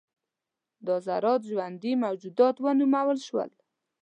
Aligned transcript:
دا 0.85 0.95
ذرات 1.07 1.41
ژوندي 1.51 1.91
موجودات 2.03 2.55
ونومول 2.63 3.17
شول. 3.27 3.49